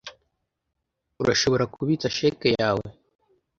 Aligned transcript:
Urashobora 1.21 1.63
kubitsa 1.73 2.07
cheque 2.17 2.47
yawe 2.59 2.85